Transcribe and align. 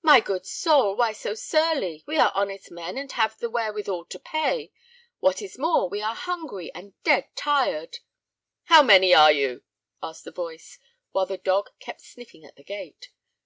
"My 0.00 0.20
good 0.20 0.46
soul, 0.46 0.96
why 0.96 1.12
so 1.12 1.34
surly? 1.34 2.02
We 2.06 2.16
are 2.16 2.32
honest 2.34 2.70
men 2.70 2.96
and 2.96 3.12
have 3.12 3.36
the 3.36 3.50
wherewithal 3.50 4.06
to 4.06 4.18
pay. 4.18 4.72
What 5.20 5.42
is 5.42 5.58
more, 5.58 5.86
we 5.86 6.00
are 6.00 6.14
hungry 6.14 6.72
and 6.74 6.94
dead 7.02 7.28
tired." 7.36 7.98
"How 8.64 8.82
many 8.82 9.12
are 9.14 9.32
you?" 9.32 9.64
asked 10.02 10.24
the 10.24 10.30
voice, 10.32 10.78
while 11.12 11.26
the 11.26 11.36
dog 11.36 11.68
kept 11.78 12.00
sniffing 12.00 12.42
at 12.42 12.56
the 12.56 12.64
gate. 12.64 13.10